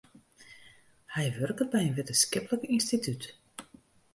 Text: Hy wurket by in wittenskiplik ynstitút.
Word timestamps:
Hy 1.13 1.25
wurket 1.35 1.69
by 1.71 1.81
in 1.87 1.95
wittenskiplik 1.97 2.63
ynstitút. 2.73 3.23